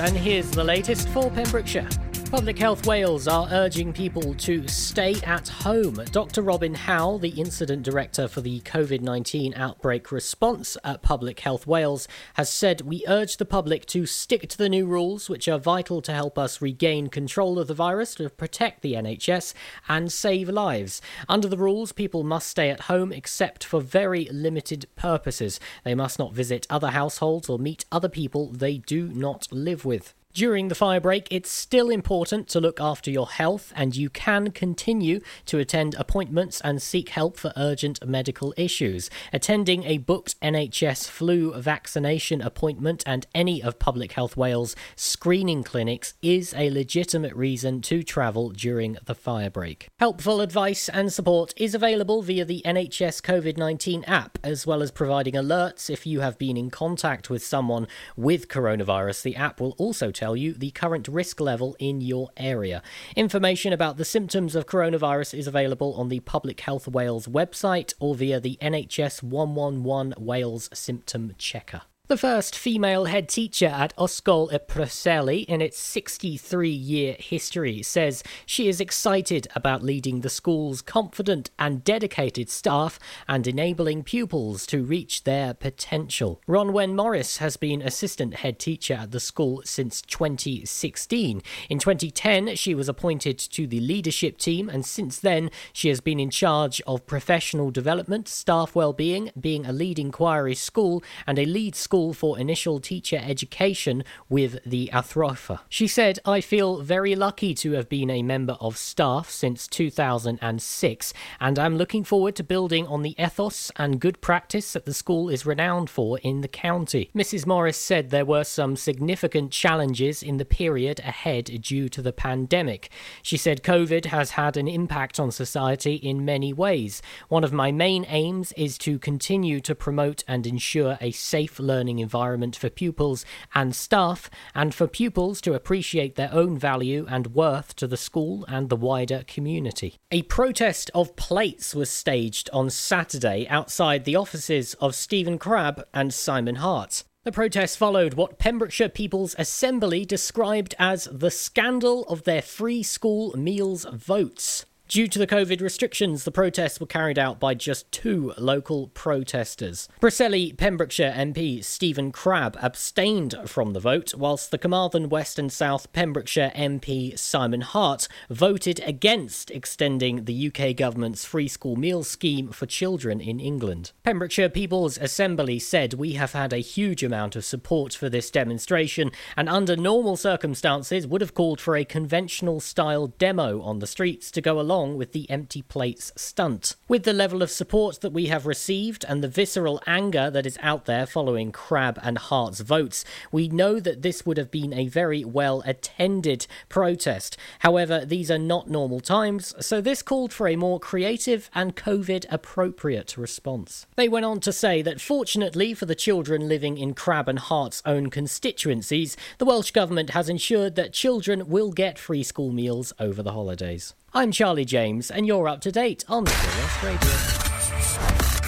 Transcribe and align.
and 0.00 0.16
here's 0.16 0.50
the 0.50 0.64
latest 0.64 1.08
for 1.10 1.30
Pembrokeshire. 1.30 1.88
Public 2.30 2.60
Health 2.60 2.86
Wales 2.86 3.26
are 3.26 3.48
urging 3.50 3.92
people 3.92 4.34
to 4.34 4.66
stay 4.68 5.16
at 5.24 5.48
home. 5.48 5.96
Dr. 6.12 6.42
Robin 6.42 6.74
Howell, 6.74 7.18
the 7.18 7.30
Incident 7.30 7.82
Director 7.82 8.28
for 8.28 8.40
the 8.40 8.60
COVID 8.60 9.00
19 9.00 9.52
outbreak 9.56 10.12
response 10.12 10.76
at 10.84 11.02
Public 11.02 11.40
Health 11.40 11.66
Wales, 11.66 12.06
has 12.34 12.48
said 12.48 12.82
we 12.82 13.04
urge 13.08 13.38
the 13.38 13.44
public 13.44 13.84
to 13.86 14.06
stick 14.06 14.48
to 14.48 14.56
the 14.56 14.68
new 14.68 14.86
rules, 14.86 15.28
which 15.28 15.48
are 15.48 15.58
vital 15.58 16.00
to 16.02 16.12
help 16.12 16.38
us 16.38 16.62
regain 16.62 17.08
control 17.08 17.58
of 17.58 17.66
the 17.66 17.74
virus, 17.74 18.14
to 18.14 18.30
protect 18.30 18.82
the 18.82 18.94
NHS, 18.94 19.52
and 19.88 20.12
save 20.12 20.48
lives. 20.48 21.02
Under 21.28 21.48
the 21.48 21.58
rules, 21.58 21.90
people 21.90 22.22
must 22.22 22.46
stay 22.46 22.70
at 22.70 22.82
home 22.82 23.12
except 23.12 23.64
for 23.64 23.80
very 23.80 24.26
limited 24.26 24.86
purposes. 24.94 25.58
They 25.82 25.96
must 25.96 26.20
not 26.20 26.32
visit 26.32 26.64
other 26.70 26.90
households 26.90 27.48
or 27.48 27.58
meet 27.58 27.86
other 27.90 28.08
people 28.08 28.52
they 28.52 28.78
do 28.78 29.08
not 29.08 29.48
live 29.50 29.84
with. 29.84 30.14
During 30.32 30.68
the 30.68 30.76
firebreak, 30.76 31.26
it's 31.28 31.50
still 31.50 31.90
important 31.90 32.46
to 32.50 32.60
look 32.60 32.80
after 32.80 33.10
your 33.10 33.28
health, 33.28 33.72
and 33.74 33.96
you 33.96 34.08
can 34.08 34.52
continue 34.52 35.20
to 35.46 35.58
attend 35.58 35.96
appointments 35.96 36.60
and 36.60 36.80
seek 36.80 37.08
help 37.08 37.36
for 37.36 37.52
urgent 37.56 38.06
medical 38.06 38.54
issues. 38.56 39.10
Attending 39.32 39.82
a 39.82 39.98
booked 39.98 40.40
NHS 40.40 41.08
flu 41.08 41.52
vaccination 41.54 42.40
appointment 42.40 43.02
and 43.06 43.26
any 43.34 43.60
of 43.60 43.80
Public 43.80 44.12
Health 44.12 44.36
Wales' 44.36 44.76
screening 44.94 45.64
clinics 45.64 46.14
is 46.22 46.54
a 46.54 46.70
legitimate 46.70 47.34
reason 47.34 47.82
to 47.82 48.04
travel 48.04 48.50
during 48.50 48.98
the 49.06 49.16
firebreak. 49.16 49.88
Helpful 49.98 50.40
advice 50.40 50.88
and 50.88 51.12
support 51.12 51.52
is 51.56 51.74
available 51.74 52.22
via 52.22 52.44
the 52.44 52.62
NHS 52.64 53.20
COVID 53.20 53.56
19 53.56 54.04
app, 54.04 54.38
as 54.44 54.64
well 54.64 54.80
as 54.80 54.92
providing 54.92 55.34
alerts 55.34 55.90
if 55.90 56.06
you 56.06 56.20
have 56.20 56.38
been 56.38 56.56
in 56.56 56.70
contact 56.70 57.28
with 57.28 57.44
someone 57.44 57.88
with 58.16 58.46
coronavirus. 58.46 59.22
The 59.22 59.34
app 59.34 59.60
will 59.60 59.74
also 59.76 60.12
tell 60.20 60.36
you 60.36 60.52
the 60.52 60.70
current 60.70 61.08
risk 61.08 61.40
level 61.40 61.74
in 61.78 62.02
your 62.02 62.28
area. 62.36 62.82
Information 63.16 63.72
about 63.72 63.96
the 63.96 64.04
symptoms 64.04 64.54
of 64.54 64.66
coronavirus 64.66 65.38
is 65.38 65.46
available 65.46 65.94
on 65.94 66.10
the 66.10 66.20
Public 66.20 66.60
Health 66.60 66.86
Wales 66.86 67.26
website 67.26 67.94
or 67.98 68.14
via 68.14 68.38
the 68.38 68.58
NHS 68.60 69.22
111 69.22 70.14
Wales 70.18 70.68
Symptom 70.74 71.34
Checker. 71.38 71.82
The 72.10 72.16
first 72.16 72.58
female 72.58 73.04
head 73.04 73.28
teacher 73.28 73.68
at 73.68 73.94
Ysgol 73.96 74.50
y 74.50 74.58
Preseli 74.58 75.44
in 75.44 75.60
its 75.60 75.78
63 75.78 76.68
year 76.68 77.14
history 77.16 77.84
says 77.84 78.24
she 78.44 78.66
is 78.66 78.80
excited 78.80 79.46
about 79.54 79.84
leading 79.84 80.22
the 80.22 80.28
school's 80.28 80.82
confident 80.82 81.50
and 81.56 81.84
dedicated 81.84 82.50
staff 82.50 82.98
and 83.28 83.46
enabling 83.46 84.02
pupils 84.02 84.66
to 84.66 84.82
reach 84.82 85.22
their 85.22 85.54
potential. 85.54 86.40
Ronwen 86.48 86.96
Morris 86.96 87.36
has 87.36 87.56
been 87.56 87.80
assistant 87.80 88.34
head 88.34 88.58
teacher 88.58 88.94
at 88.94 89.12
the 89.12 89.20
school 89.20 89.62
since 89.64 90.02
2016. 90.02 91.40
In 91.68 91.78
2010, 91.78 92.56
she 92.56 92.74
was 92.74 92.88
appointed 92.88 93.38
to 93.38 93.68
the 93.68 93.78
leadership 93.78 94.36
team, 94.36 94.68
and 94.68 94.84
since 94.84 95.20
then, 95.20 95.48
she 95.72 95.88
has 95.90 96.00
been 96.00 96.18
in 96.18 96.30
charge 96.30 96.82
of 96.88 97.06
professional 97.06 97.70
development, 97.70 98.26
staff 98.26 98.74
well-being, 98.74 99.30
being 99.38 99.64
a 99.64 99.72
lead 99.72 100.00
inquiry 100.00 100.56
school, 100.56 101.04
and 101.24 101.38
a 101.38 101.46
lead 101.46 101.76
school 101.76 101.99
for 102.12 102.38
initial 102.38 102.80
teacher 102.80 103.20
education 103.22 104.02
with 104.28 104.58
the 104.64 104.90
Athrofa. 104.92 105.60
She 105.68 105.86
said, 105.86 106.18
I 106.24 106.40
feel 106.40 106.80
very 106.80 107.14
lucky 107.14 107.54
to 107.56 107.72
have 107.72 107.88
been 107.88 108.10
a 108.10 108.22
member 108.22 108.56
of 108.60 108.76
staff 108.76 109.28
since 109.28 109.68
2006, 109.68 111.12
and 111.38 111.58
I'm 111.58 111.76
looking 111.76 112.02
forward 112.02 112.34
to 112.36 112.42
building 112.42 112.86
on 112.86 113.02
the 113.02 113.14
ethos 113.18 113.70
and 113.76 114.00
good 114.00 114.20
practice 114.20 114.72
that 114.72 114.86
the 114.86 114.94
school 114.94 115.28
is 115.28 115.46
renowned 115.46 115.90
for 115.90 116.18
in 116.18 116.40
the 116.40 116.48
county. 116.48 117.10
Mrs. 117.14 117.46
Morris 117.46 117.76
said 117.76 118.10
there 118.10 118.24
were 118.24 118.44
some 118.44 118.76
significant 118.76 119.52
challenges 119.52 120.22
in 120.22 120.38
the 120.38 120.44
period 120.44 121.00
ahead 121.00 121.44
due 121.62 121.88
to 121.88 122.00
the 122.00 122.12
pandemic. 122.12 122.90
She 123.22 123.36
said 123.36 123.62
COVID 123.62 124.06
has 124.06 124.32
had 124.32 124.56
an 124.56 124.68
impact 124.68 125.20
on 125.20 125.30
society 125.30 125.94
in 125.94 126.24
many 126.24 126.52
ways. 126.52 127.02
One 127.28 127.44
of 127.44 127.52
my 127.52 127.72
main 127.72 128.06
aims 128.08 128.52
is 128.52 128.78
to 128.78 128.98
continue 128.98 129.60
to 129.60 129.74
promote 129.74 130.24
and 130.28 130.46
ensure 130.46 130.96
a 131.00 131.10
safe 131.10 131.58
learning 131.58 131.89
environment 131.98 132.54
for 132.54 132.70
pupils 132.70 133.24
and 133.54 133.74
staff, 133.74 134.30
and 134.54 134.74
for 134.74 134.86
pupils 134.86 135.40
to 135.40 135.54
appreciate 135.54 136.14
their 136.14 136.32
own 136.32 136.58
value 136.58 137.06
and 137.08 137.34
worth 137.34 137.74
to 137.76 137.86
the 137.86 137.96
school 137.96 138.44
and 138.48 138.68
the 138.68 138.76
wider 138.76 139.24
community. 139.26 139.96
A 140.10 140.22
protest 140.22 140.90
of 140.94 141.16
plates 141.16 141.74
was 141.74 141.90
staged 141.90 142.48
on 142.52 142.70
Saturday 142.70 143.46
outside 143.48 144.04
the 144.04 144.16
offices 144.16 144.74
of 144.74 144.94
Stephen 144.94 145.38
Crabb 145.38 145.82
and 145.92 146.14
Simon 146.14 146.56
Hart. 146.56 147.04
The 147.22 147.32
protest 147.32 147.76
followed 147.76 148.14
what 148.14 148.38
Pembrokeshire 148.38 148.88
People's 148.88 149.34
Assembly 149.38 150.06
described 150.06 150.74
as 150.78 151.06
the 151.12 151.30
scandal 151.30 152.04
of 152.04 152.24
their 152.24 152.40
free 152.40 152.82
school 152.82 153.36
meals 153.36 153.84
votes. 153.92 154.64
Due 154.90 155.06
to 155.06 155.20
the 155.20 155.26
COVID 155.28 155.60
restrictions, 155.60 156.24
the 156.24 156.32
protests 156.32 156.80
were 156.80 156.86
carried 156.86 157.16
out 157.16 157.38
by 157.38 157.54
just 157.54 157.92
two 157.92 158.32
local 158.36 158.88
protesters. 158.88 159.88
Preseli 160.00 160.56
Pembrokeshire 160.56 161.14
MP 161.16 161.62
Stephen 161.62 162.10
Crabb 162.10 162.58
abstained 162.60 163.36
from 163.46 163.72
the 163.72 163.78
vote, 163.78 164.16
whilst 164.16 164.50
the 164.50 164.58
Carmarthen 164.58 165.08
West 165.08 165.38
and 165.38 165.52
South 165.52 165.92
Pembrokeshire 165.92 166.50
MP 166.56 167.16
Simon 167.16 167.60
Hart 167.60 168.08
voted 168.28 168.80
against 168.84 169.52
extending 169.52 170.24
the 170.24 170.48
UK 170.52 170.74
government's 170.74 171.24
free 171.24 171.46
school 171.46 171.76
meal 171.76 172.02
scheme 172.02 172.50
for 172.50 172.66
children 172.66 173.20
in 173.20 173.38
England. 173.38 173.92
Pembrokeshire 174.02 174.48
People's 174.48 174.98
Assembly 174.98 175.60
said 175.60 175.94
we 175.94 176.14
have 176.14 176.32
had 176.32 176.52
a 176.52 176.58
huge 176.58 177.04
amount 177.04 177.36
of 177.36 177.44
support 177.44 177.94
for 177.94 178.08
this 178.08 178.28
demonstration 178.28 179.12
and 179.36 179.48
under 179.48 179.76
normal 179.76 180.16
circumstances 180.16 181.06
would 181.06 181.20
have 181.20 181.34
called 181.34 181.60
for 181.60 181.76
a 181.76 181.84
conventional 181.84 182.58
style 182.58 183.06
demo 183.06 183.62
on 183.62 183.78
the 183.78 183.86
streets 183.86 184.32
to 184.32 184.40
go 184.40 184.58
along 184.58 184.79
with 184.88 185.12
the 185.12 185.28
empty 185.30 185.62
plates 185.62 186.12
stunt. 186.16 186.74
With 186.88 187.04
the 187.04 187.12
level 187.12 187.42
of 187.42 187.50
support 187.50 188.00
that 188.00 188.12
we 188.12 188.26
have 188.26 188.46
received 188.46 189.04
and 189.08 189.22
the 189.22 189.28
visceral 189.28 189.80
anger 189.86 190.30
that 190.30 190.46
is 190.46 190.58
out 190.62 190.86
there 190.86 191.06
following 191.06 191.52
Crabb 191.52 191.98
and 192.02 192.18
Hart's 192.18 192.60
votes, 192.60 193.04
we 193.30 193.48
know 193.48 193.78
that 193.80 194.02
this 194.02 194.24
would 194.24 194.36
have 194.36 194.50
been 194.50 194.72
a 194.72 194.88
very 194.88 195.24
well 195.24 195.62
attended 195.66 196.46
protest. 196.68 197.36
However, 197.60 198.04
these 198.04 198.30
are 198.30 198.38
not 198.38 198.70
normal 198.70 199.00
times, 199.00 199.54
so 199.60 199.80
this 199.80 200.02
called 200.02 200.32
for 200.32 200.48
a 200.48 200.56
more 200.56 200.80
creative 200.80 201.50
and 201.54 201.76
COVID 201.76 202.24
appropriate 202.30 203.16
response. 203.16 203.86
They 203.96 204.08
went 204.08 204.24
on 204.24 204.40
to 204.40 204.52
say 204.52 204.82
that 204.82 205.00
fortunately 205.00 205.74
for 205.74 205.86
the 205.86 205.94
children 205.94 206.48
living 206.48 206.78
in 206.78 206.94
Crabb 206.94 207.28
and 207.28 207.38
Hart's 207.38 207.82
own 207.84 208.10
constituencies, 208.10 209.16
the 209.38 209.44
Welsh 209.44 209.70
Government 209.70 210.10
has 210.10 210.28
ensured 210.28 210.74
that 210.76 210.92
children 210.92 211.48
will 211.48 211.72
get 211.72 211.98
free 211.98 212.22
school 212.22 212.52
meals 212.52 212.92
over 212.98 213.22
the 213.22 213.32
holidays. 213.32 213.94
I'm 214.12 214.32
Charlie 214.32 214.64
James, 214.64 215.08
and 215.08 215.24
you're 215.24 215.46
up 215.46 215.60
to 215.60 215.70
date 215.70 216.04
on 216.08 216.24
Pure 216.24 216.34
West 216.34 216.82
Radio. 216.82 217.00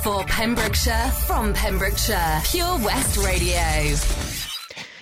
For 0.02 0.24
Pembrokeshire, 0.24 1.12
from 1.24 1.54
Pembrokeshire, 1.54 2.40
Pure 2.46 2.78
West 2.78 3.16
Radio. 3.18 3.96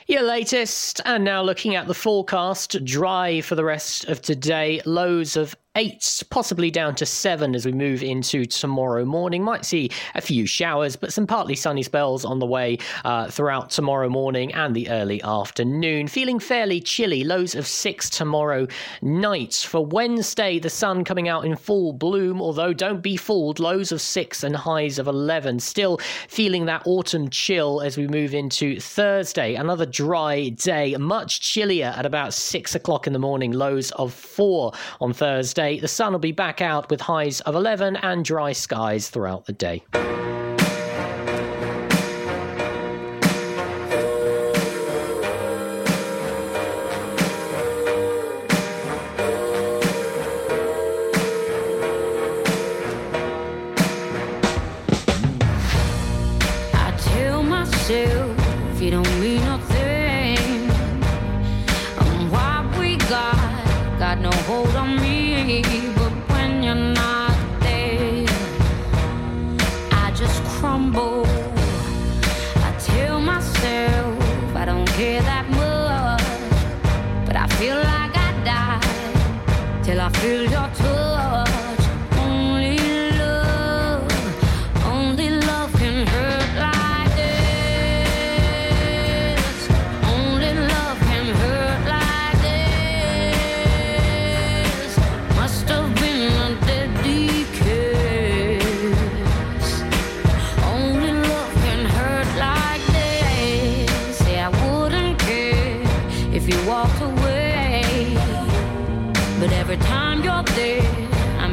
Your 0.06 0.20
latest, 0.22 1.00
and 1.06 1.24
now 1.24 1.42
looking 1.42 1.76
at 1.76 1.86
the 1.86 1.94
forecast, 1.94 2.84
dry 2.84 3.40
for 3.40 3.54
the 3.54 3.64
rest 3.64 4.04
of 4.04 4.20
today, 4.20 4.82
lows 4.84 5.34
of 5.34 5.56
eight, 5.76 6.24
possibly 6.30 6.68
down 6.68 6.96
to 6.96 7.06
seven 7.06 7.54
as 7.54 7.64
we 7.64 7.70
move 7.70 8.02
into 8.02 8.44
tomorrow 8.44 9.04
morning. 9.04 9.44
Might 9.44 9.64
see 9.64 9.88
a 10.16 10.20
few 10.20 10.44
showers, 10.44 10.96
but 10.96 11.12
some 11.12 11.28
partly 11.28 11.54
sunny 11.54 11.84
spells 11.84 12.24
on 12.24 12.40
the 12.40 12.46
way 12.46 12.78
uh, 13.04 13.28
throughout 13.28 13.70
tomorrow 13.70 14.08
morning 14.08 14.52
and 14.52 14.74
the 14.74 14.90
early 14.90 15.22
afternoon. 15.22 16.08
Feeling 16.08 16.40
fairly 16.40 16.80
chilly, 16.80 17.22
lows 17.22 17.54
of 17.54 17.68
six 17.68 18.10
tomorrow 18.10 18.66
night. 19.00 19.54
For 19.54 19.86
Wednesday, 19.86 20.58
the 20.58 20.68
sun 20.68 21.04
coming 21.04 21.28
out 21.28 21.44
in 21.44 21.54
full 21.54 21.92
bloom, 21.92 22.42
although 22.42 22.72
don't 22.72 23.00
be 23.00 23.16
fooled, 23.16 23.60
lows 23.60 23.92
of 23.92 24.00
six 24.00 24.42
and 24.42 24.56
highs 24.56 24.98
of 24.98 25.06
11. 25.06 25.60
Still 25.60 25.98
feeling 26.26 26.64
that 26.64 26.82
autumn 26.84 27.28
chill 27.30 27.80
as 27.80 27.96
we 27.96 28.08
move 28.08 28.34
into 28.34 28.80
Thursday. 28.80 29.54
Another 29.54 29.86
dry 29.86 30.48
day, 30.48 30.96
much 30.96 31.40
chillier 31.40 31.94
at 31.96 32.06
about 32.06 32.34
six 32.34 32.74
o'clock 32.74 33.06
in 33.06 33.12
the 33.12 33.20
morning, 33.20 33.52
lows 33.52 33.92
of 33.92 34.12
four 34.12 34.72
on 35.00 35.12
Thursday. 35.12 35.59
The 35.60 35.88
sun 35.88 36.12
will 36.12 36.18
be 36.18 36.32
back 36.32 36.62
out 36.62 36.88
with 36.88 37.02
highs 37.02 37.42
of 37.42 37.54
11 37.54 37.96
and 37.96 38.24
dry 38.24 38.52
skies 38.52 39.10
throughout 39.10 39.44
the 39.44 39.52
day. 39.52 39.82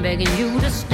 Begging 0.08 0.38
you 0.38 0.58
to 0.62 0.70
stay. 0.70 0.87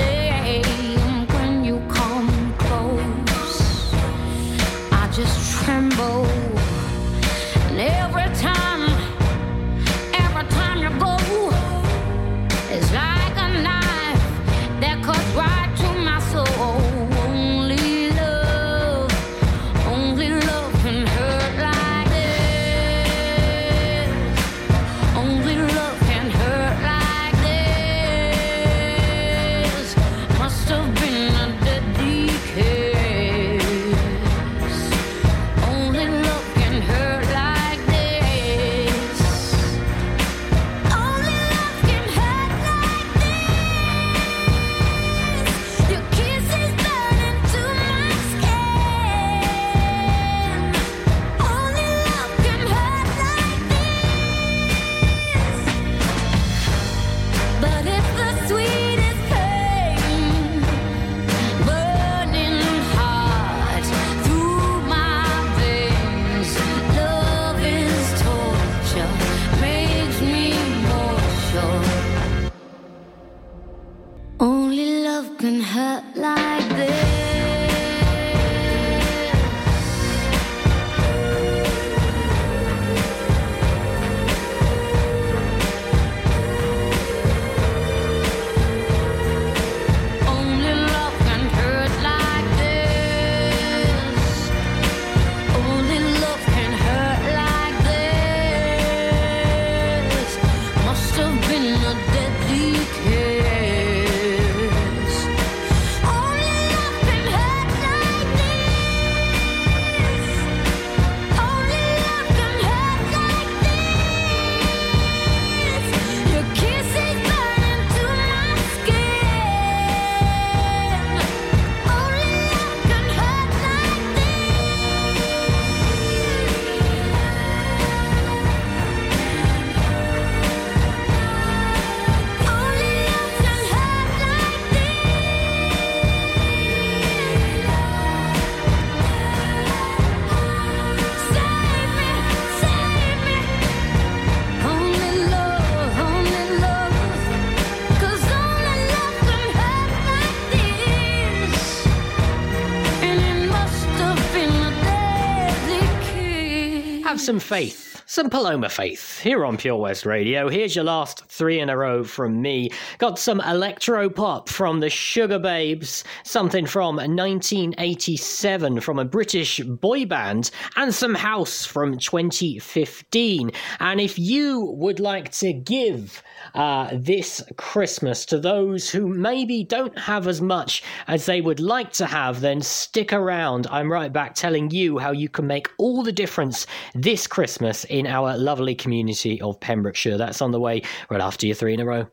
Some 157.23 157.39
faith. 157.39 158.03
Some 158.05 158.29
Paloma 158.29 158.67
faith 158.67 159.19
here 159.19 159.45
on 159.45 159.55
Pure 159.55 159.77
West 159.77 160.05
Radio. 160.05 160.49
Here's 160.49 160.75
your 160.75 160.83
last 160.83 161.23
three 161.29 161.61
in 161.61 161.69
a 161.69 161.77
row 161.77 162.03
from 162.03 162.41
me. 162.41 162.69
Got 162.97 163.17
some 163.17 163.39
electro 163.39 164.09
pop 164.09 164.49
from 164.49 164.81
the 164.81 164.87
Sugababes, 164.87 166.03
something 166.25 166.65
from 166.65 166.97
1987 166.97 168.81
from 168.81 168.99
a 168.99 169.05
British 169.05 169.61
boy 169.61 170.05
band, 170.05 170.51
and 170.75 170.93
some 170.93 171.15
house 171.15 171.65
from 171.65 171.97
2015. 171.97 173.51
And 173.79 174.01
if 174.01 174.19
you 174.19 174.59
would 174.77 174.99
like 174.99 175.31
to 175.31 175.53
give 175.53 176.21
uh, 176.53 176.89
this 176.93 177.41
Christmas 177.57 178.25
to 178.25 178.39
those 178.39 178.89
who 178.89 179.07
maybe 179.07 179.63
don't 179.63 179.97
have 179.97 180.27
as 180.27 180.41
much 180.41 180.83
as 181.07 181.25
they 181.25 181.41
would 181.41 181.59
like 181.59 181.91
to 181.93 182.05
have, 182.05 182.41
then 182.41 182.61
stick 182.61 183.13
around. 183.13 183.67
I'm 183.71 183.91
right 183.91 184.11
back 184.11 184.35
telling 184.35 184.71
you 184.71 184.97
how 184.97 185.11
you 185.11 185.29
can 185.29 185.47
make 185.47 185.69
all 185.77 186.03
the 186.03 186.11
difference 186.11 186.67
this 186.93 187.27
Christmas 187.27 187.83
in 187.85 188.07
our 188.07 188.37
lovely 188.37 188.75
community 188.75 189.41
of 189.41 189.59
Pembrokeshire. 189.59 190.17
That's 190.17 190.41
on 190.41 190.51
the 190.51 190.59
way 190.59 190.83
right 191.09 191.21
after 191.21 191.45
your 191.45 191.55
three 191.55 191.73
in 191.73 191.79
a 191.79 191.85
row. 191.85 192.07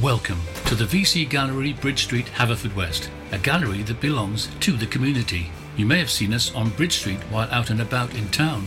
Welcome 0.00 0.40
to 0.66 0.74
the 0.74 0.84
VC 0.84 1.28
Gallery, 1.28 1.74
Bridge 1.74 2.04
Street, 2.04 2.26
Haverfordwest, 2.26 3.08
a 3.32 3.38
gallery 3.38 3.82
that 3.82 4.00
belongs 4.00 4.48
to 4.60 4.72
the 4.72 4.86
community. 4.86 5.50
You 5.76 5.84
may 5.84 5.98
have 5.98 6.10
seen 6.10 6.32
us 6.32 6.54
on 6.54 6.70
Bridge 6.70 6.98
Street 6.98 7.20
while 7.30 7.50
out 7.50 7.68
and 7.70 7.80
about 7.80 8.14
in 8.14 8.28
town. 8.30 8.66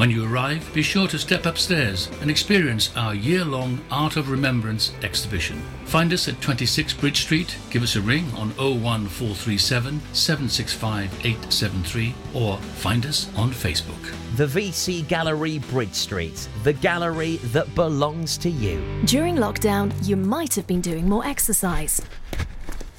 When 0.00 0.10
you 0.10 0.24
arrive, 0.24 0.66
be 0.72 0.80
sure 0.80 1.06
to 1.08 1.18
step 1.18 1.44
upstairs 1.44 2.08
and 2.22 2.30
experience 2.30 2.90
our 2.96 3.14
year 3.14 3.44
long 3.44 3.78
Art 3.90 4.16
of 4.16 4.30
Remembrance 4.30 4.94
exhibition. 5.02 5.60
Find 5.84 6.10
us 6.14 6.26
at 6.26 6.40
26 6.40 6.94
Bridge 6.94 7.20
Street, 7.20 7.54
give 7.68 7.82
us 7.82 7.96
a 7.96 8.00
ring 8.00 8.24
on 8.34 8.48
01437 8.56 10.00
765 10.14 11.12
873, 11.26 12.14
or 12.32 12.56
find 12.56 13.04
us 13.04 13.28
on 13.36 13.50
Facebook. 13.50 14.02
The 14.36 14.46
VC 14.46 15.06
Gallery, 15.06 15.58
Bridge 15.58 15.92
Street, 15.92 16.48
the 16.62 16.72
gallery 16.72 17.36
that 17.52 17.74
belongs 17.74 18.38
to 18.38 18.48
you. 18.48 18.82
During 19.04 19.36
lockdown, 19.36 19.92
you 20.08 20.16
might 20.16 20.54
have 20.54 20.66
been 20.66 20.80
doing 20.80 21.10
more 21.10 21.26
exercise. 21.26 22.00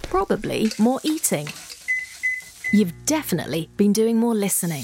Probably 0.04 0.72
more 0.78 1.00
eating. 1.02 1.48
You've 2.72 2.94
definitely 3.08 3.72
been 3.76 3.92
doing 3.92 4.18
more 4.18 4.36
listening. 4.36 4.84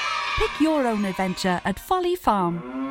Pick 0.41 0.59
your 0.59 0.87
own 0.87 1.05
adventure 1.05 1.61
at 1.63 1.79
Folly 1.79 2.15
Farm. 2.15 2.90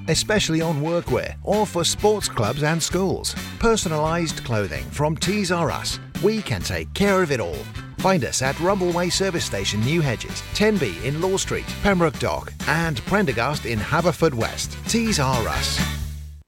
especially 0.07 0.61
on 0.61 0.81
workwear 0.81 1.35
or 1.43 1.65
for 1.65 1.83
sports 1.83 2.27
clubs 2.27 2.63
and 2.63 2.81
schools. 2.81 3.33
Personalised 3.59 4.43
clothing 4.43 4.83
from 4.85 5.15
Tees 5.15 5.51
R 5.51 5.71
Us. 5.71 5.99
We 6.23 6.41
can 6.41 6.61
take 6.61 6.93
care 6.93 7.23
of 7.23 7.31
it 7.31 7.39
all. 7.39 7.57
Find 7.97 8.25
us 8.25 8.41
at 8.41 8.55
Rumbleway 8.55 9.11
Service 9.11 9.45
Station, 9.45 9.79
New 9.81 10.01
Hedges, 10.01 10.41
10B 10.55 11.03
in 11.03 11.21
Law 11.21 11.37
Street, 11.37 11.67
Pembroke 11.83 12.17
Dock, 12.17 12.51
and 12.67 12.99
Prendergast 13.05 13.65
in 13.67 13.77
Haverfordwest. 13.77 14.75
Tees 14.89 15.19
R 15.19 15.47
Us. 15.47 15.79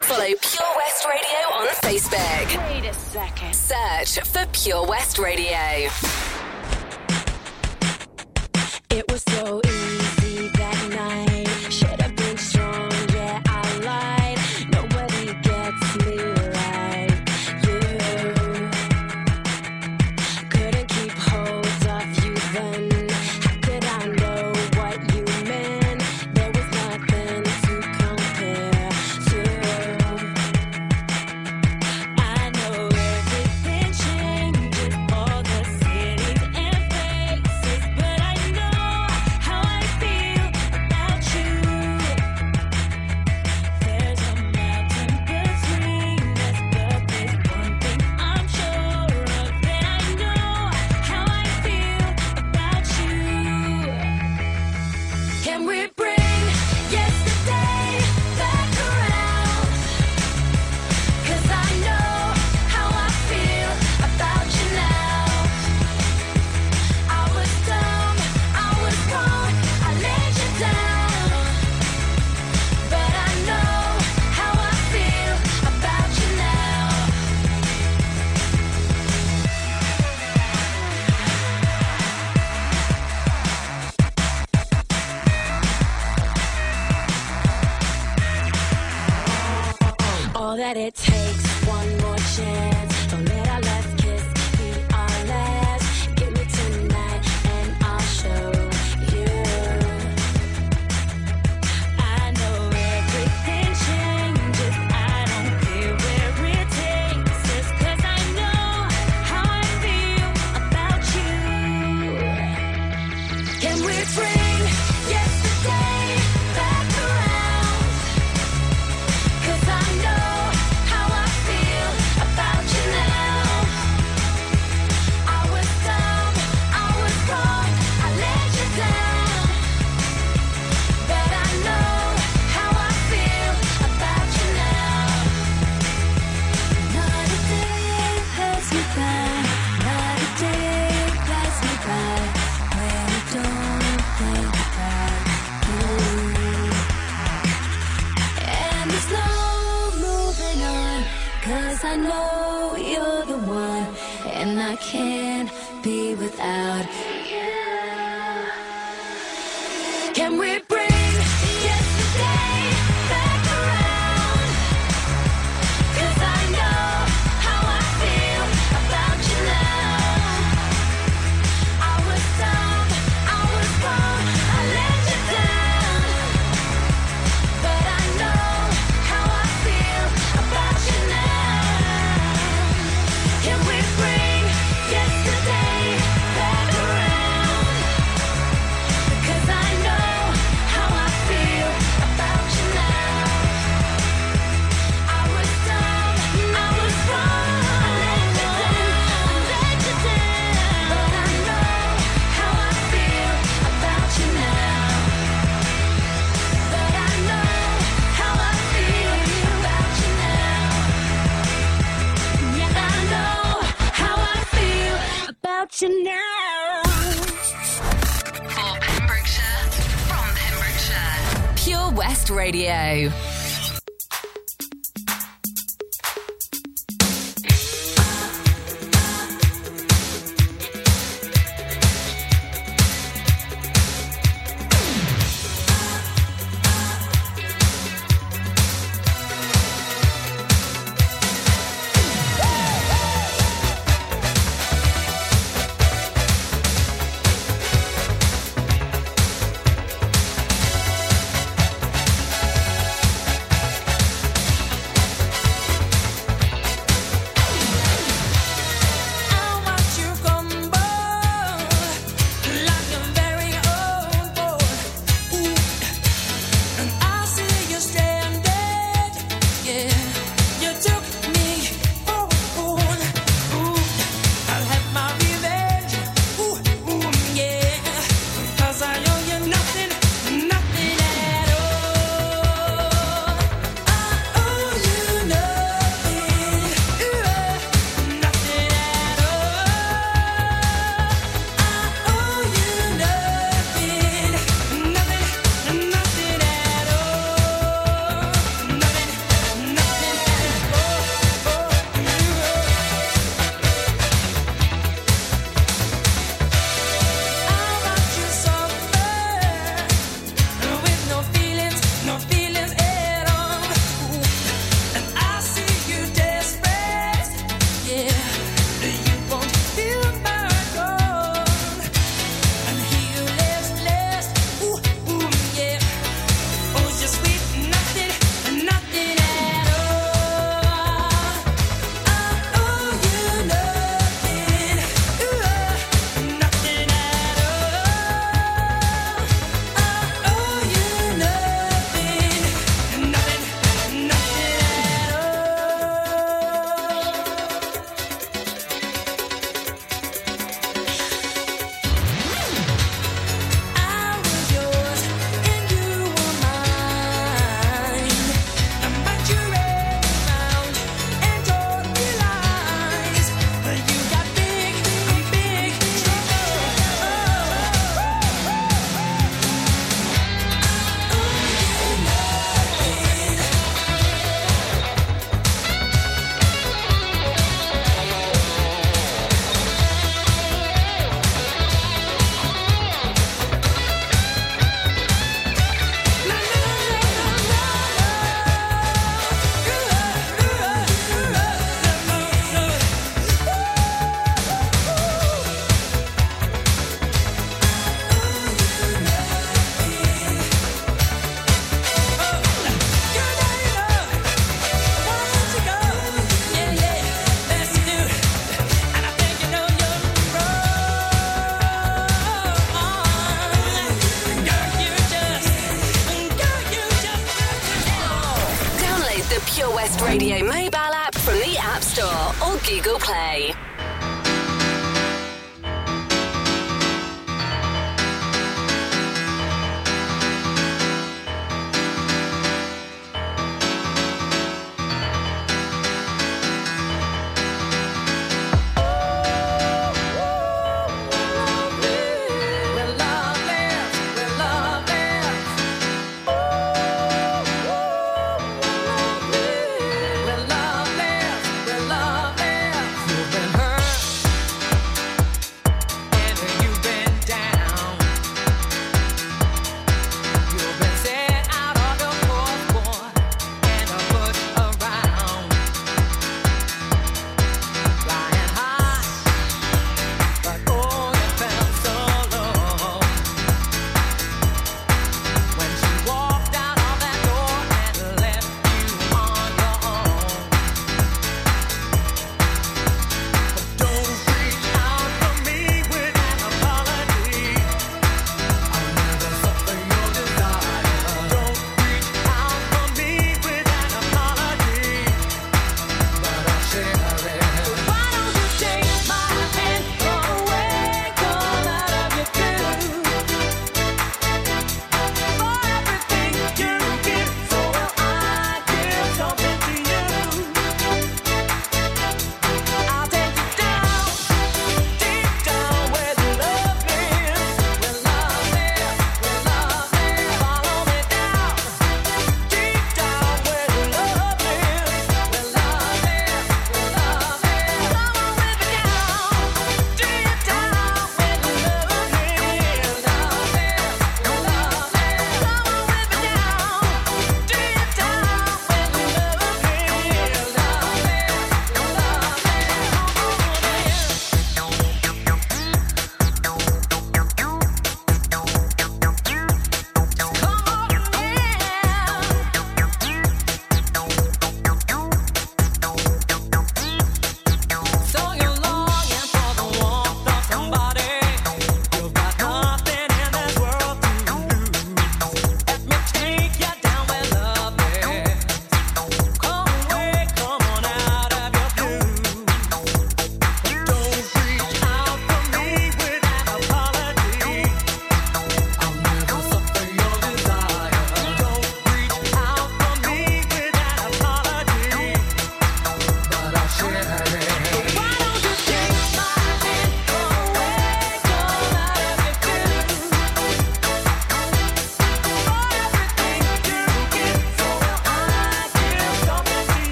Follow 0.00 0.24
Pure 0.24 0.74
West 0.76 1.06
Radio 1.06 1.38
on 1.54 1.68
Facebook. 1.68 2.68
Wait 2.68 2.88
a 2.88 2.94
second. 2.94 3.54
Search 3.54 4.26
for 4.26 4.44
Pure 4.52 4.86
West 4.86 5.18
Radio. 5.18 5.88
It 8.90 9.04
was 9.10 9.22
so 9.28 9.60
easy 9.64 10.05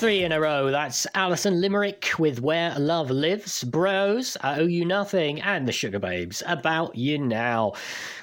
three 0.00 0.24
in 0.24 0.32
a 0.32 0.40
row. 0.40 0.70
That's 0.70 1.06
Alison 1.14 1.60
Limerick 1.60 2.18
with 2.18 2.40
Where 2.40 2.74
Love 2.78 3.10
Lives, 3.10 3.62
Bros, 3.64 4.34
I 4.40 4.60
Owe 4.60 4.66
You 4.66 4.86
Nothing, 4.86 5.42
and 5.42 5.68
the 5.68 5.72
Sugababes, 5.72 6.42
About 6.46 6.96
You 6.96 7.18
Now. 7.18 7.74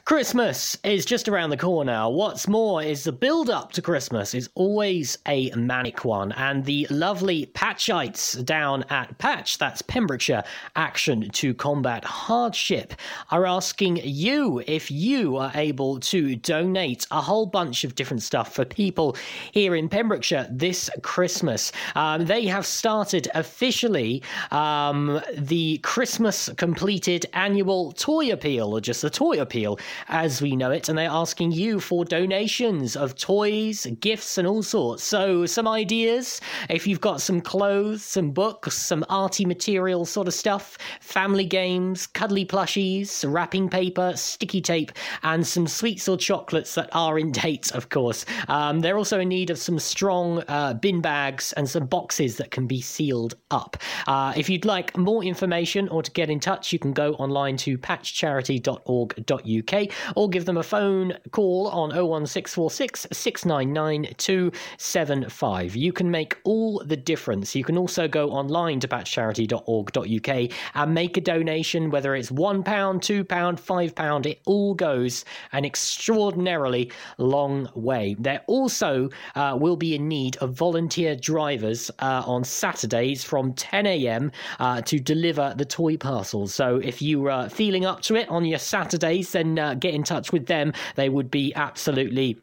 Christmas 0.08 0.78
is 0.86 1.06
just 1.06 1.28
around 1.28 1.50
the 1.50 1.58
corner. 1.58 2.10
What's 2.10 2.48
more 2.48 2.82
is 2.82 3.04
the 3.04 3.12
build 3.12 3.50
up 3.50 3.74
to 3.74 3.82
Christmas 3.82 4.34
is 4.34 4.50
always 4.56 5.18
a 5.28 5.52
manic 5.52 6.06
one, 6.06 6.32
and 6.32 6.64
the 6.64 6.88
lovely 6.90 7.48
Patchites 7.48 8.42
down 8.46 8.84
at 8.84 9.18
Patch, 9.18 9.58
that's 9.58 9.82
Pembrokeshire 9.82 10.46
Action 10.78 11.30
to 11.32 11.54
Combat 11.54 12.06
Hardship, 12.06 12.94
are 13.32 13.46
asking 13.46 14.00
you 14.02 14.64
if 14.66 14.90
you 14.90 15.36
are 15.36 15.52
able 15.56 16.00
to 16.00 16.38
donate 16.38 17.06
a 17.12 17.20
whole 17.20 17.46
bunch 17.46 17.84
of 17.84 17.96
different 17.96 18.24
stuff 18.24 18.56
for 18.56 18.64
people 18.64 19.18
here 19.52 19.76
in 19.76 19.90
Pembrokeshire 19.90 20.48
this 20.50 20.90
Christmas. 21.04 21.74
Um, 21.96 22.24
they 22.24 22.46
have 22.46 22.66
started 22.66 23.28
officially 23.36 24.24
um, 24.52 25.20
the 25.38 25.80
Christmas 25.80 26.50
completed 26.56 27.26
annual 27.34 27.92
toy 27.92 28.32
appeal, 28.32 28.74
or 28.74 28.80
just 28.80 29.02
the 29.02 29.10
toy 29.10 29.42
appeal 29.42 29.78
as 30.08 30.42
we 30.42 30.56
know 30.56 30.72
it, 30.72 30.90
and 30.90 30.98
they're 30.98 31.10
asking 31.10 31.52
you 31.52 31.80
for 31.80 32.06
donations 32.06 32.96
of 32.96 33.16
toys, 33.16 33.88
gifts, 34.00 34.38
and 34.38 34.48
all 34.48 34.64
sorts. 34.64 35.04
So, 35.04 35.46
some 35.46 35.68
ideas 35.68 36.42
if 36.70 36.88
you've 36.88 37.02
got 37.02 37.22
some 37.22 37.42
clothes, 37.42 38.04
some 38.04 38.32
books, 38.32 38.78
some 38.78 39.04
arty 39.10 39.46
material 39.46 40.06
sort 40.06 40.28
of 40.28 40.34
stuff, 40.34 40.78
family 41.02 41.46
games, 41.46 42.08
cuddly 42.08 42.46
plushies, 42.46 43.26
wrapping 43.28 43.70
paper, 43.70 44.14
sticky 44.16 44.62
tape, 44.62 44.92
and 45.24 45.46
some 45.46 45.68
sweets 45.68 46.08
or 46.08 46.18
chocolates 46.18 46.76
that 46.76 46.90
are 46.94 47.20
in 47.20 47.32
date, 47.32 47.72
of 47.72 47.90
course. 47.90 48.26
Um, 48.48 48.82
they're 48.82 48.98
also 48.98 49.20
in 49.20 49.30
need 49.30 49.50
of 49.50 49.58
some 49.58 49.80
strong 49.80 50.44
uh, 50.48 50.74
bin 50.74 51.02
bags 51.02 51.54
and 51.54 51.70
some 51.70 51.86
boxes 51.86 52.38
that 52.38 52.52
can 52.52 52.68
be 52.68 52.82
sealed 52.82 53.36
up. 53.52 53.78
Uh, 54.08 54.34
if 54.36 54.50
you'd 54.50 54.66
like 54.66 54.98
more 54.98 55.24
information 55.24 55.88
or 55.90 56.04
to 56.04 56.12
get 56.12 56.30
in 56.30 56.40
touch, 56.40 56.74
you 56.74 56.80
can 56.80 56.94
go 56.94 57.14
online 57.14 57.58
to 57.58 57.78
patchcharity.org.uk 57.78 59.87
or 60.16 60.30
give 60.30 60.46
them 60.46 60.58
a 60.58 60.64
phone 60.64 61.14
call 61.32 61.68
on 61.68 61.90
01646 61.90 63.08
699 63.12 64.14
275. 64.18 65.76
You 65.76 65.94
can 65.94 66.12
make 66.12 66.38
all 66.44 66.82
the 66.86 66.98
difference. 66.98 67.56
You 67.56 67.64
can 67.64 67.78
also 67.78 68.08
go 68.08 68.30
online 68.32 68.80
to 68.82 68.88
patchcharity.org.uk 68.88 70.52
and 70.76 70.94
make 70.94 71.18
a 71.18 71.22
donation, 71.22 71.90
whether 71.90 72.16
it's 72.16 72.32
£1, 72.32 72.64
£2, 72.64 73.24
£5, 73.26 74.26
it 74.26 74.40
all 74.46 74.74
goes 74.74 75.26
an 75.52 75.66
extraordinarily 75.66 76.92
long 77.18 77.70
way. 77.76 78.16
There 78.20 78.42
also 78.48 79.10
uh, 79.36 79.58
will 79.60 79.78
be 79.78 79.96
in 79.96 80.08
need 80.08 80.38
of 80.38 80.54
volunteer 80.54 81.16
drivers 81.16 81.90
uh, 82.00 82.24
on 82.26 82.44
Saturdays 82.44 83.24
from 83.24 83.54
10 83.54 83.86
a.m. 83.86 84.32
Uh, 84.60 84.82
to 84.82 85.00
deliver 85.00 85.54
the 85.58 85.66
toy 85.66 85.98
parcels. 85.98 86.54
So 86.54 86.78
if 86.78 87.02
you're 87.02 87.30
uh, 87.30 87.50
feeling 87.50 87.86
up 87.86 88.02
to 88.04 88.16
it 88.16 88.30
on 88.30 88.46
your 88.46 88.60
Saturdays, 88.60 89.32
then 89.32 89.60
uh, 89.60 89.74
get 89.80 89.94
in 89.94 90.04
touch 90.04 90.32
with 90.32 90.48
them. 90.48 90.74
They 90.96 91.10
would 91.10 91.32
be 91.32 91.54
absolutely 91.56 92.38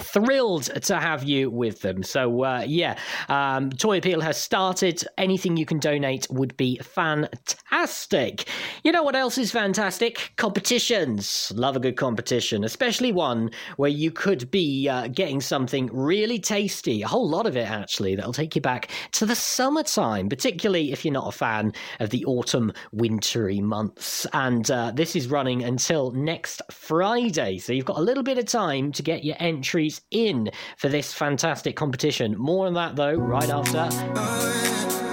thrilled 0.00 0.64
to 0.82 0.96
have 0.96 1.24
you 1.24 1.50
with 1.50 1.80
them. 1.80 2.02
So, 2.02 2.44
uh, 2.44 2.64
yeah, 2.66 2.98
um, 3.28 3.70
Toy 3.70 3.98
Appeal 3.98 4.20
has 4.20 4.36
started. 4.36 5.04
Anything 5.18 5.56
you 5.56 5.66
can 5.66 5.78
donate 5.78 6.26
would 6.30 6.56
be 6.56 6.78
fantastic. 6.78 8.48
You 8.82 8.92
know 8.92 9.02
what 9.02 9.16
else 9.16 9.38
is 9.38 9.50
fantastic? 9.50 10.32
Competitions. 10.36 11.52
Love 11.54 11.76
a 11.76 11.80
good 11.80 11.96
competition, 11.96 12.64
especially 12.64 13.12
one 13.12 13.50
where 13.76 13.90
you 13.90 14.10
could 14.10 14.50
be 14.50 14.88
uh, 14.88 15.08
getting 15.08 15.40
something 15.40 15.88
really 15.92 16.38
tasty, 16.38 17.02
a 17.02 17.08
whole 17.08 17.28
lot 17.28 17.46
of 17.46 17.56
it 17.56 17.70
actually, 17.70 18.16
that'll 18.16 18.32
take 18.32 18.54
you 18.54 18.60
back 18.60 18.90
to 19.12 19.26
the 19.26 19.34
summertime, 19.34 20.28
particularly 20.28 20.92
if 20.92 21.04
you're 21.04 21.12
not 21.12 21.28
a 21.28 21.36
fan 21.36 21.72
of 22.00 22.10
the 22.10 22.24
autumn, 22.24 22.72
wintry 22.92 23.60
months. 23.60 24.26
And 24.32 24.70
uh, 24.70 24.92
this 24.94 25.14
is 25.16 25.28
running 25.28 25.62
until 25.62 26.10
next 26.12 26.62
Friday. 26.70 27.58
So, 27.58 27.72
you've 27.72 27.84
got 27.84 27.98
a 27.98 28.02
little 28.02 28.22
bit 28.22 28.38
of 28.38 28.46
time 28.46 28.92
to 28.92 29.02
get 29.02 29.24
your 29.24 29.36
entry 29.38 29.83
entries 29.84 30.00
in 30.10 30.50
for 30.76 30.88
this 30.88 31.12
fantastic 31.12 31.76
competition. 31.76 32.36
More 32.38 32.66
on 32.66 32.74
that, 32.74 32.96
though, 32.96 33.14
right 33.14 33.50
after. 33.50 35.03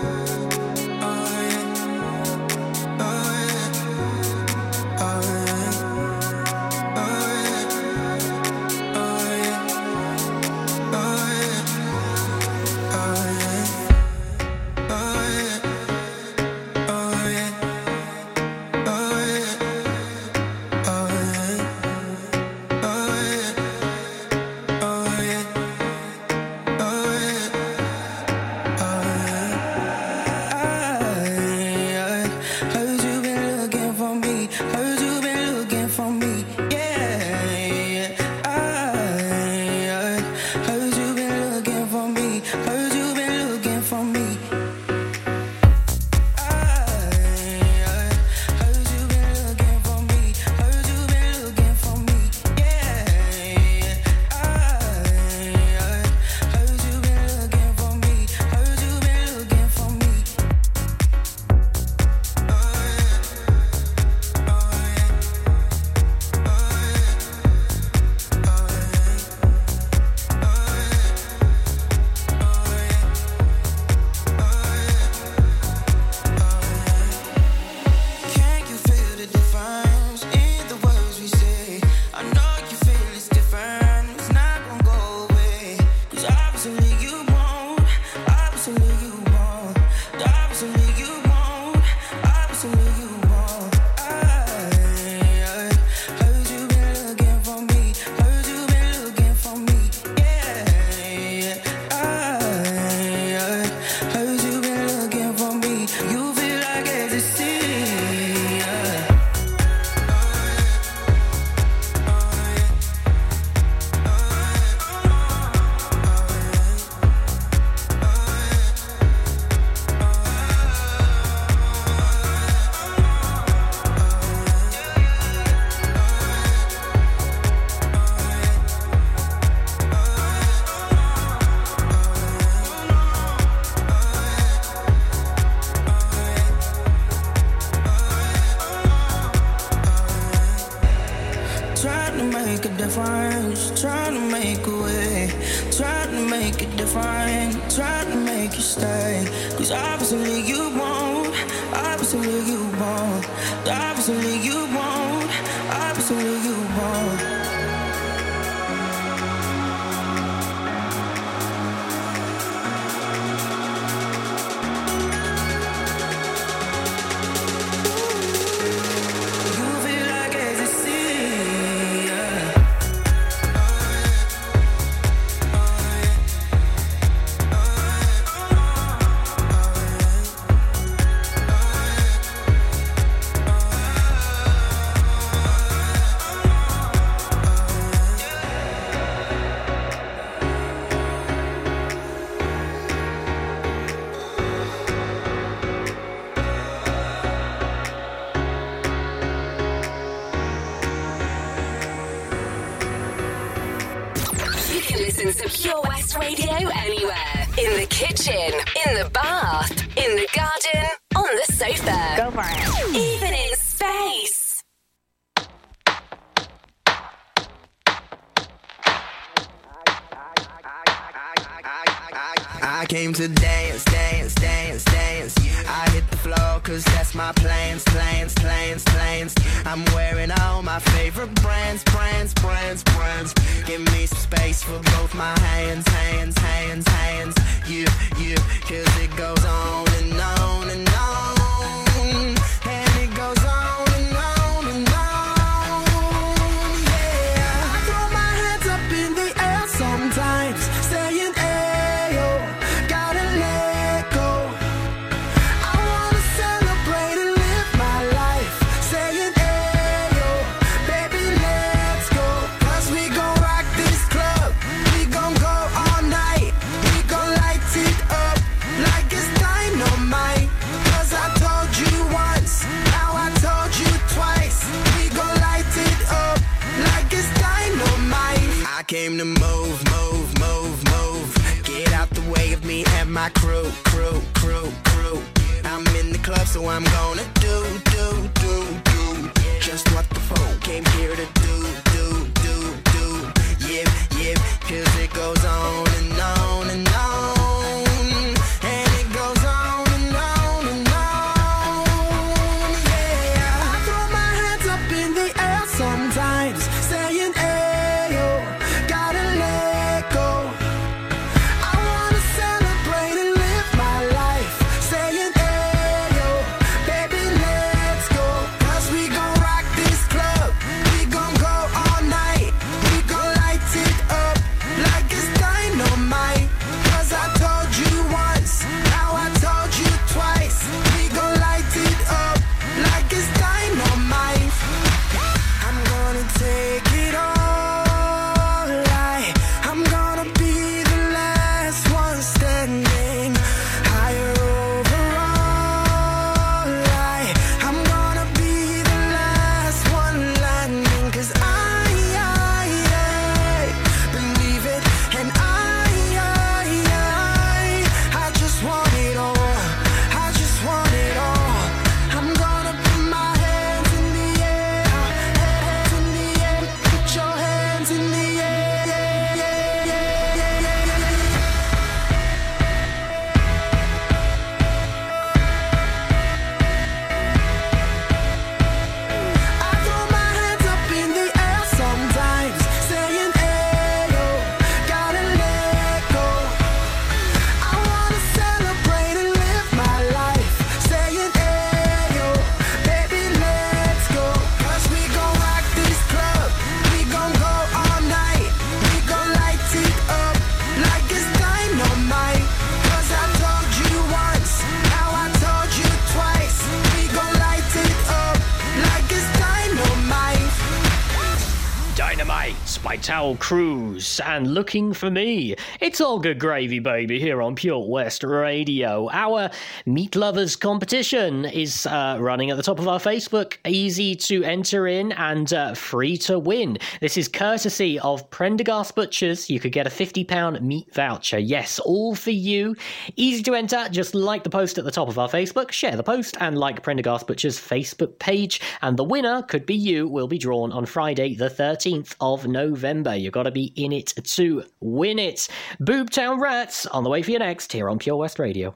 Dynamite 412.22 412.80
by 412.84 412.98
Taio 412.98 413.40
Cruz 413.40 414.20
and 414.24 414.54
Looking 414.54 414.94
for 414.94 415.10
Me. 415.10 415.56
It's 415.80 416.00
all 416.00 416.20
good 416.20 416.38
gravy, 416.38 416.78
baby, 416.78 417.20
here 417.20 417.42
on 417.42 417.56
Pure 417.56 417.90
West 417.90 418.24
Radio. 418.24 419.10
Our 419.12 419.50
Meat 419.88 420.16
Lovers 420.16 420.56
competition 420.56 421.46
is 421.46 421.88
uh, 421.88 422.18
running 422.20 422.52
at 422.52 422.58
the 422.58 422.64
top 422.64 422.78
of 422.78 422.88
our 422.88 423.00
Facebook. 423.00 423.58
Easy 423.66 424.14
to 424.14 424.44
enter 424.44 424.88
in 424.88 425.14
and 425.14 425.52
uh, 425.52 425.74
free 425.74 426.16
to 426.18 426.38
win. 426.38 426.78
This 427.00 427.18
is 427.18 427.28
courtesy 427.28 427.98
of 428.02 428.30
Prendergast 428.30 428.94
Butchers. 428.94 429.50
You 429.50 429.60
could 429.60 429.72
get 429.72 429.88
a 429.88 429.90
£50 429.90 430.62
meat 430.62 430.94
voucher. 430.94 431.40
Yes, 431.40 431.80
all 431.80 432.14
for 432.14 432.30
you. 432.30 432.76
Easy 433.16 433.42
to 433.42 433.56
enter. 433.56 433.88
Just 433.90 434.14
like 434.14 434.44
the 434.44 434.50
post 434.52 434.78
at 434.78 434.86
the 434.86 434.92
top 434.92 435.08
of 435.08 435.18
our 435.18 435.30
Facebook, 435.30 435.72
share 435.72 435.96
the 435.96 436.04
post, 436.04 436.38
and 436.40 436.56
like 436.56 436.84
Prendergast 436.84 437.26
Butchers' 437.26 437.60
Facebook 437.60 438.20
page. 438.20 438.62
And 438.84 438.96
the 438.96 439.04
winner 439.04 439.42
could 439.42 439.66
be 439.66 439.76
you. 439.76 440.08
Will 440.08 440.28
be 440.28 440.38
drawn 440.38 440.72
on 440.72 440.86
Friday, 440.86 441.34
the 441.34 441.50
13th 441.50 442.11
of 442.20 442.48
November. 442.48 443.16
You've 443.16 443.34
got 443.34 443.44
to 443.44 443.52
be 443.52 443.74
in 443.76 443.92
it 443.92 444.14
to 444.24 444.64
win 444.80 445.20
it. 445.20 445.48
Boomtown 445.82 446.40
Rats 446.40 446.86
on 446.88 447.04
the 447.04 447.10
way 447.10 447.22
for 447.22 447.32
you 447.32 447.40
next 447.40 447.72
here 447.72 447.90
on 447.90 448.00
Pure 448.00 448.18
West 448.18 448.40
Radio. 448.40 448.76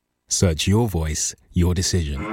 Search 0.31 0.65
your 0.65 0.87
voice, 0.87 1.35
your 1.51 1.73
decision. 1.73 2.23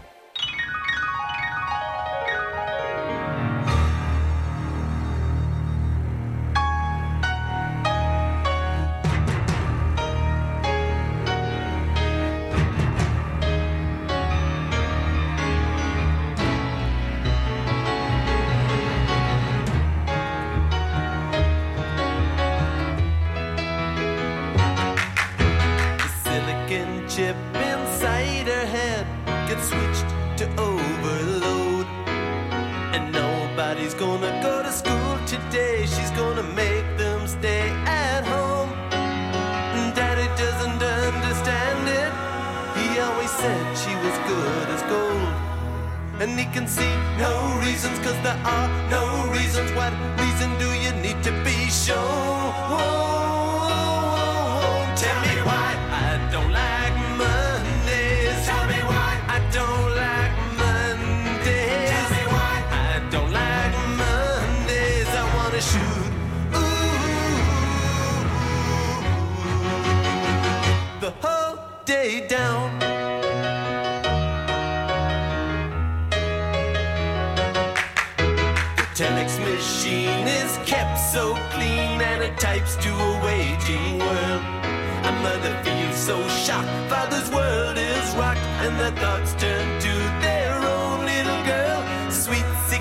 Father's 86.88 87.30
world 87.30 87.76
is 87.76 88.06
rocked, 88.16 88.44
and 88.64 88.72
their 88.78 88.94
thoughts 89.02 89.32
turn 89.34 89.66
to 89.86 89.92
their 90.24 90.54
own 90.54 91.04
little 91.04 91.40
girl. 91.44 91.80
Sweet 92.10 92.48
16 92.68 92.80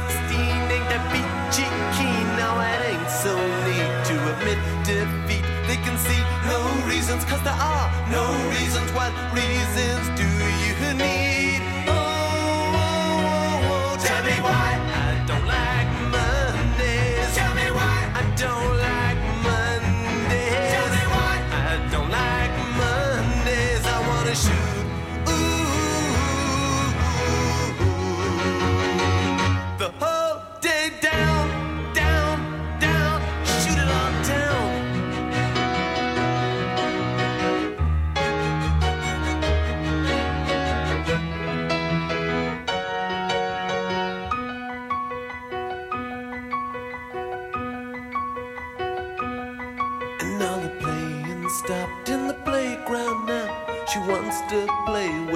ain't 0.75 0.87
that 0.91 1.03
peachy 1.11 1.67
keen, 1.97 2.27
now 2.37 2.53
it 2.71 2.81
ain't 2.91 3.09
so 3.23 3.33
neat 3.65 3.91
to 4.09 4.15
admit 4.31 4.59
defeat. 4.85 5.45
They 5.67 5.79
can 5.85 5.97
see 5.97 6.21
no 6.53 6.59
reasons, 6.87 7.25
cause 7.25 7.41
there 7.43 7.61
are 7.73 7.87
no 8.11 8.25
reasons. 8.55 8.89
What 8.97 9.13
reasons 9.33 10.05
do 10.19 10.28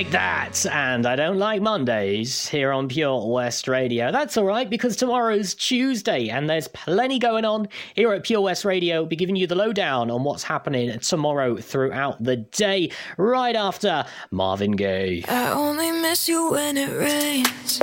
take 0.00 0.12
that! 0.12 0.64
And 0.64 1.04
I 1.04 1.14
don't 1.14 1.36
like 1.36 1.60
Mondays 1.60 2.48
here 2.48 2.72
on 2.72 2.88
Pure 2.88 3.26
West 3.26 3.68
Radio. 3.68 4.10
That's 4.10 4.38
all 4.38 4.44
right, 4.44 4.70
because 4.70 4.96
tomorrow's 4.96 5.52
Tuesday, 5.52 6.30
and 6.30 6.48
there's 6.48 6.68
plenty 6.68 7.18
going 7.18 7.44
on 7.44 7.68
here 7.94 8.10
at 8.14 8.24
Pure 8.24 8.40
West 8.40 8.64
Radio. 8.64 9.00
We'll 9.00 9.08
be 9.08 9.16
giving 9.16 9.36
you 9.36 9.46
the 9.46 9.56
lowdown 9.56 10.10
on 10.10 10.24
what's 10.24 10.42
happening 10.42 10.98
tomorrow 11.00 11.58
throughout 11.58 12.24
the 12.24 12.36
day, 12.36 12.92
right 13.18 13.54
after 13.54 14.06
Marvin 14.30 14.70
Gaye. 14.70 15.22
I 15.28 15.50
only 15.50 15.92
miss 15.92 16.26
you 16.30 16.50
when 16.50 16.78
it 16.78 16.90
rains, 16.96 17.82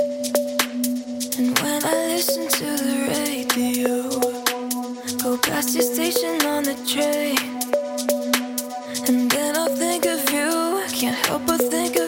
and 1.38 1.56
when 1.60 1.84
I 1.84 2.06
listen 2.08 2.48
to 2.48 2.64
the 2.82 3.06
radio, 3.14 4.08
go 5.22 5.38
past 5.38 5.72
your 5.72 5.84
station 5.84 6.44
on 6.46 6.64
the 6.64 6.74
train, 6.84 7.38
and 9.06 9.30
then 9.30 9.56
I'll 9.56 9.68
think 9.68 10.04
of 10.04 10.28
you. 10.32 10.66
Can't 10.98 11.14
help 11.26 11.46
but 11.46 11.60
think 11.60 11.94
of 11.94 12.07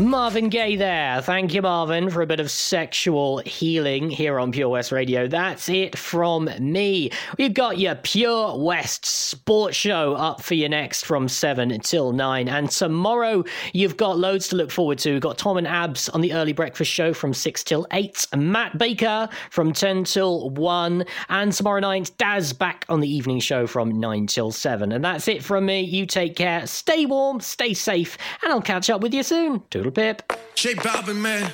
Marvin 0.00 0.48
Gaye 0.48 0.76
there. 0.76 1.20
Thank 1.20 1.52
you, 1.52 1.60
Marvin, 1.60 2.08
for 2.08 2.22
a 2.22 2.26
bit 2.26 2.40
of 2.40 2.50
sexual 2.50 3.38
healing 3.44 4.08
here 4.08 4.38
on 4.38 4.50
Pure 4.50 4.70
West 4.70 4.92
Radio. 4.92 5.28
That's 5.28 5.68
it 5.68 5.96
from 5.96 6.48
me. 6.58 7.10
We've 7.36 7.52
got 7.52 7.78
your 7.78 7.96
Pure 7.96 8.64
West 8.64 9.04
Sports 9.04 9.76
Show 9.76 10.14
up 10.14 10.40
for 10.40 10.54
you 10.54 10.70
next 10.70 11.04
from 11.04 11.28
7 11.28 11.78
till 11.80 12.12
9. 12.12 12.48
And 12.48 12.70
tomorrow, 12.70 13.44
you've 13.74 13.98
got 13.98 14.18
loads 14.18 14.48
to 14.48 14.56
look 14.56 14.70
forward 14.70 14.98
to. 15.00 15.12
We've 15.12 15.20
got 15.20 15.36
Tom 15.36 15.58
and 15.58 15.68
Abs 15.68 16.08
on 16.08 16.22
the 16.22 16.32
early 16.32 16.54
breakfast 16.54 16.90
show 16.90 17.12
from 17.12 17.34
6 17.34 17.62
till 17.62 17.86
8. 17.92 18.28
Matt 18.36 18.78
Baker 18.78 19.28
from 19.50 19.74
10 19.74 20.04
till 20.04 20.48
1. 20.50 21.04
And 21.28 21.52
tomorrow 21.52 21.80
night, 21.80 22.10
Daz 22.16 22.54
back 22.54 22.86
on 22.88 23.00
the 23.00 23.14
evening 23.14 23.40
show 23.40 23.66
from 23.66 24.00
9 24.00 24.26
till 24.28 24.50
7. 24.50 24.92
And 24.92 25.04
that's 25.04 25.28
it 25.28 25.44
from 25.44 25.66
me. 25.66 25.82
You 25.82 26.06
take 26.06 26.36
care, 26.36 26.66
stay 26.66 27.04
warm, 27.04 27.40
stay 27.40 27.74
safe, 27.74 28.16
and 28.42 28.50
I'll 28.50 28.62
catch 28.62 28.88
up 28.88 29.02
with 29.02 29.12
you 29.12 29.22
soon. 29.22 29.60
Toodle 29.68 29.89
pip. 29.90 30.22
J 30.54 30.74
Balvin, 30.74 31.16
man. 31.16 31.50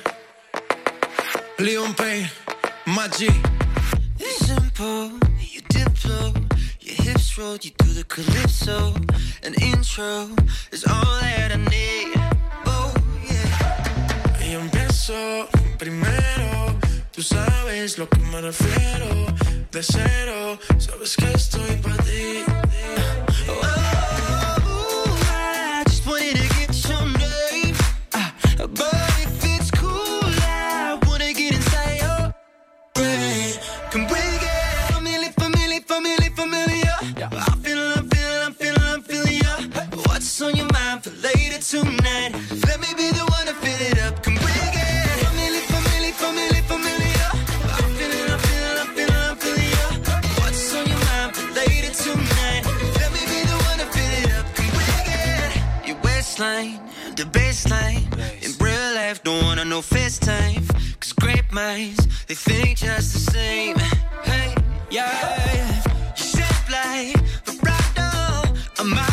Liam 1.57 1.95
Payne, 1.97 2.29
my 2.85 3.07
G. 3.07 3.29
It's 4.19 4.45
simple, 4.45 5.11
you 5.39 5.61
diplo, 5.69 6.33
your 6.81 6.95
hips 7.03 7.37
roll, 7.37 7.57
you 7.57 7.71
do 7.77 7.93
the 7.93 8.03
calypso. 8.03 8.93
An 9.43 9.53
intro 9.61 10.29
is 10.71 10.85
all 10.85 11.19
that 11.21 11.51
I 11.51 11.57
need. 11.57 12.13
Oh, 12.65 12.93
yeah. 13.25 14.45
Y 14.45 14.53
empiezo 14.53 15.47
primero. 15.77 16.77
Tú 17.11 17.23
sabes 17.23 17.97
lo 17.97 18.07
que 18.07 18.19
me 18.19 18.41
refiero. 18.41 19.25
De 19.71 19.81
cero, 19.81 20.59
sabes 20.77 21.15
que 21.15 21.31
estoy 21.33 21.75
para 21.81 21.97
ti. 22.03 22.43
Waistline, 56.37 56.79
the 57.15 57.23
baseline? 57.23 58.05
In 58.43 58.51
real 58.63 58.95
life, 58.95 59.23
don't 59.23 59.43
wanna 59.43 59.65
know 59.65 59.81
FaceTime. 59.81 60.67
Cause 60.99 61.13
great 61.13 61.51
minds, 61.51 62.25
they 62.25 62.35
think 62.35 62.77
just 62.77 63.13
the 63.13 63.31
same. 63.31 63.77
Hey, 64.23 64.55
yeah. 64.89 65.83
You 66.15 66.23
shape 66.23 66.69
like 66.69 67.15
a 67.47 67.51
Ferrari, 67.51 69.06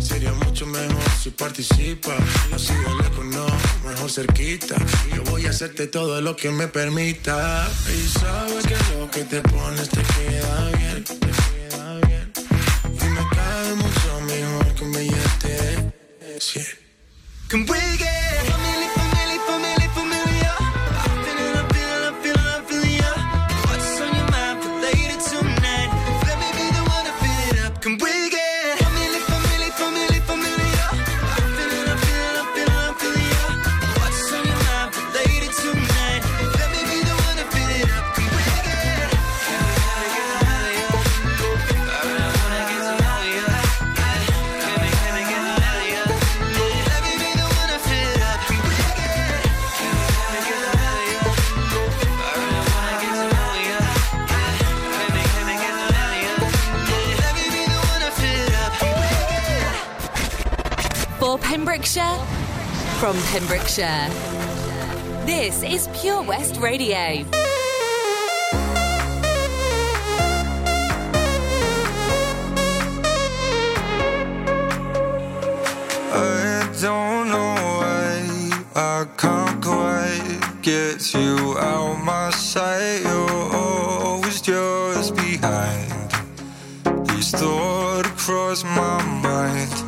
Sería 0.00 0.32
mucho 0.32 0.64
mejor 0.64 1.02
si 1.20 1.30
participa. 1.30 2.14
Así 2.54 2.72
de 2.72 3.02
lejos 3.02 3.24
no, 3.24 3.46
mejor 3.84 4.08
cerquita. 4.08 4.76
Yo 5.12 5.24
voy 5.24 5.44
a 5.46 5.50
hacerte 5.50 5.88
todo 5.88 6.20
lo 6.20 6.36
que 6.36 6.50
me 6.50 6.68
permita. 6.68 7.68
Y 7.92 8.08
sabes 8.08 8.64
que 8.64 8.76
lo 8.96 9.10
que 9.10 9.24
te 9.24 9.40
pones 9.40 9.88
te 9.88 10.02
queda 10.02 10.70
bien. 10.78 11.21
For 61.32 61.38
Pembrokeshire, 61.38 62.18
from 63.00 63.16
Pembrokeshire. 63.32 64.10
This 65.24 65.62
is 65.62 65.88
Pure 65.98 66.24
West 66.24 66.60
Radio. 66.60 67.24
I 76.12 76.68
don't 76.82 77.30
know 77.30 77.54
why 77.78 78.64
I 78.76 79.06
can't 79.16 79.64
quite 79.64 80.58
get 80.60 81.14
you 81.14 81.56
out 81.58 82.04
my 82.04 82.28
sight. 82.32 83.00
You're 83.04 83.56
always 83.56 84.42
just 84.42 85.16
behind. 85.16 86.12
These 87.08 87.30
thoughts 87.30 88.22
cross 88.22 88.64
my 88.64 89.02
mind. 89.22 89.81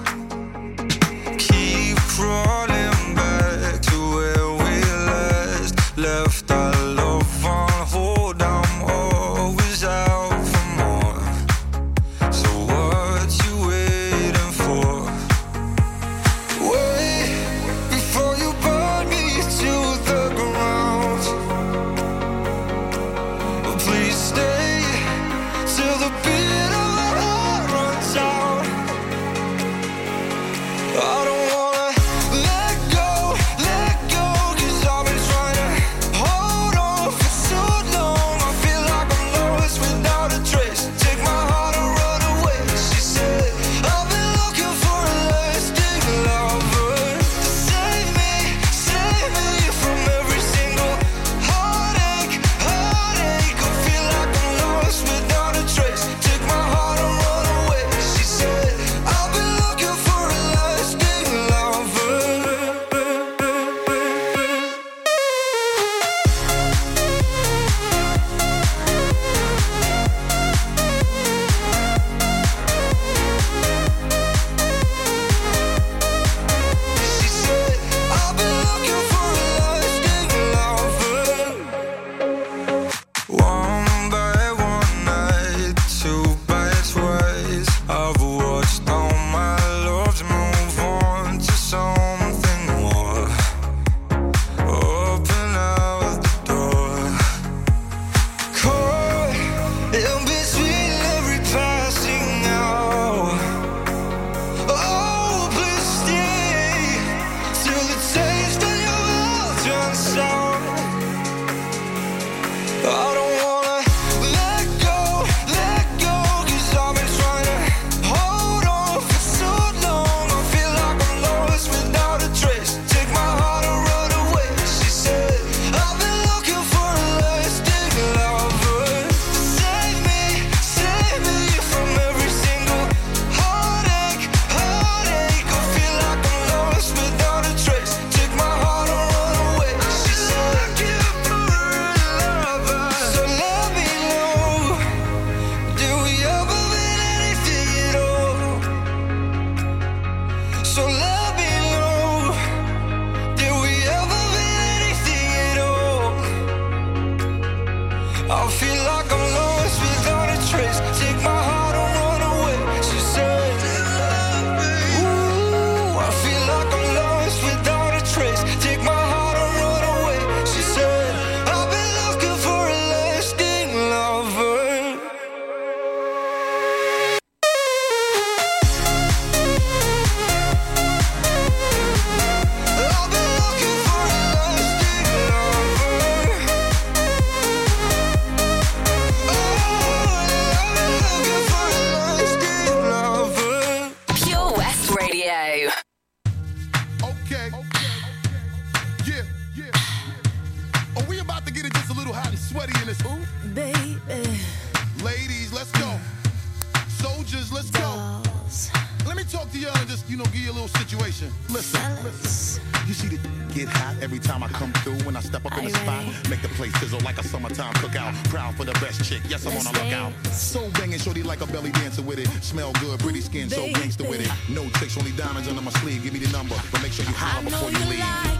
Like 221.41 221.49
a 221.49 221.53
belly 221.53 221.73
dancer 221.73 222.03
with 222.03 222.19
it. 222.19 222.29
Smell 222.43 222.73
good, 222.75 222.99
pretty 223.01 223.21
skin, 223.21 223.49
so 223.49 223.67
gangster 223.73 224.09
with 224.09 224.21
it. 224.21 224.31
No 224.49 224.69
tricks, 224.71 224.97
only 224.97 225.13
diamonds 225.13 225.49
under 225.49 225.63
my 225.63 225.71
sleeve. 225.73 226.03
Give 226.03 226.13
me 226.13 226.21
the 226.21 226.31
number, 226.33 226.55
but 226.71 226.83
make 226.83 226.93
sure 226.93 227.05
you 227.05 227.13
holler 227.13 227.45
before 227.45 227.71
you 227.71 227.79
you 227.79 227.91
leave. 227.91 228.34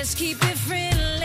Let's 0.00 0.14
keep 0.14 0.42
it 0.42 0.56
friendly. 0.56 1.19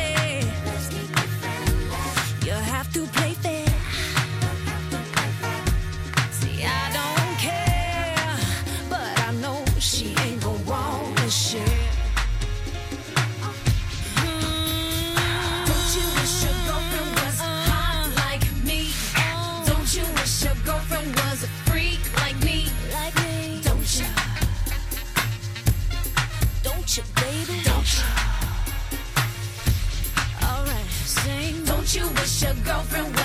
Your 32.96 33.04
girlfriend 33.04 33.25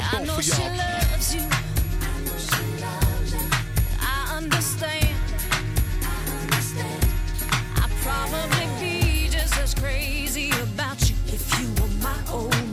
the 0.00 0.06
I 0.06 0.24
both 0.24 0.24
of 0.24 0.24
y'all. 0.24 0.26
Know 0.26 0.40
she 0.40 0.64
loves 0.78 1.34
you. 1.34 1.48
I 4.00 4.36
understand. 4.36 5.16
I 7.76 7.88
probably 8.02 8.66
be 8.80 9.28
just 9.28 9.56
as 9.58 9.74
crazy 9.74 10.50
about 10.62 11.08
you 11.08 11.16
if 11.26 11.60
you 11.60 11.68
were 11.82 11.92
my 12.02 12.16
own. 12.32 12.69